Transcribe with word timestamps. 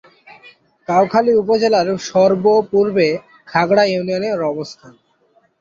কাউখালী 0.87 1.31
উপজেলার 1.41 1.87
সর্ব-পূর্বে 2.09 3.07
ঘাগড়া 3.47 3.83
ইউনিয়নের 3.87 4.39
অবস্থান। 4.43 4.93